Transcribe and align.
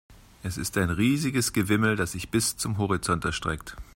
Es 0.41 0.57
ist 0.57 0.79
ein 0.79 0.89
riesiges 0.89 1.53
Gewimmel, 1.53 1.95
das 1.95 2.13
sich 2.13 2.29
bis 2.31 2.57
zum 2.57 2.79
Horizont 2.79 3.23
erstreckt. 3.23 3.75